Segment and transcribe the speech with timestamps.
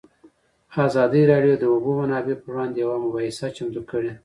[0.85, 4.11] ازادي راډیو د د اوبو منابع پر وړاندې یوه مباحثه چمتو کړې.